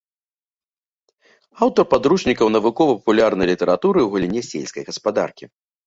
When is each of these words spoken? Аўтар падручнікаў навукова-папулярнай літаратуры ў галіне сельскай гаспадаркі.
Аўтар 1.67 1.87
падручнікаў 1.93 2.53
навукова-папулярнай 2.55 3.47
літаратуры 3.53 3.99
ў 4.09 4.15
галіне 4.15 4.41
сельскай 4.53 4.83
гаспадаркі. 4.93 5.45